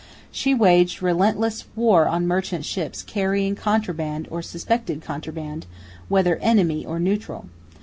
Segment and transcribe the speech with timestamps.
[0.31, 5.67] She waged relentless war on merchant ships carrying contraband or suspected contraband,
[6.09, 7.49] whether enemy or neutral.